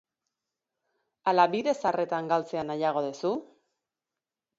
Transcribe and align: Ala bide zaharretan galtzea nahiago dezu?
Ala 1.31 1.45
bide 1.51 1.73
zaharretan 1.81 2.31
galtzea 2.31 2.63
nahiago 2.71 3.05
dezu? 3.09 3.33